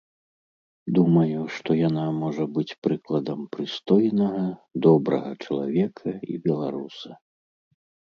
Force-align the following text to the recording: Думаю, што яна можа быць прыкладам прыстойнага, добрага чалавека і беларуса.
Думаю, 0.97 1.39
што 1.57 1.75
яна 1.89 2.05
можа 2.21 2.45
быць 2.55 2.77
прыкладам 2.87 3.39
прыстойнага, 3.55 4.41
добрага 4.87 5.31
чалавека 5.43 6.09
і 6.31 6.41
беларуса. 6.47 7.11